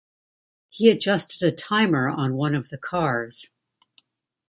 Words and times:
He 0.71 0.89
adjusted 0.89 1.43
a 1.47 1.51
timer 1.55 2.09
on 2.09 2.33
one 2.33 2.55
of 2.55 2.69
the 2.69 2.77
cars. 2.79 3.51